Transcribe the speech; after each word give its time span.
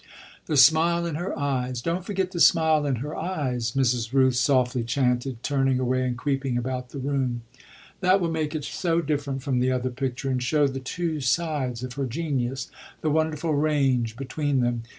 "The 0.47 0.57
smile 0.57 1.05
in 1.05 1.13
her 1.13 1.37
eyes 1.37 1.79
don't 1.79 2.03
forget 2.03 2.31
the 2.31 2.39
smile 2.39 2.87
in 2.87 2.95
her 3.05 3.15
eyes!" 3.15 3.73
Mrs. 3.73 4.11
Rooth 4.11 4.33
softly 4.33 4.83
chanted, 4.83 5.43
turning 5.43 5.79
away 5.79 6.03
and 6.07 6.17
creeping 6.17 6.57
about 6.57 6.89
the 6.89 6.97
room. 6.97 7.43
"That 7.99 8.19
will 8.19 8.31
make 8.31 8.55
it 8.55 8.63
so 8.65 8.99
different 9.01 9.43
from 9.43 9.59
the 9.59 9.71
other 9.71 9.91
picture 9.91 10.31
and 10.31 10.41
show 10.41 10.65
the 10.65 10.79
two 10.79 11.19
sides 11.21 11.83
of 11.83 11.93
her 11.93 12.07
genius, 12.07 12.71
the 13.01 13.11
wonderful 13.11 13.53
range 13.53 14.15
between 14.17 14.61
them. 14.61 14.81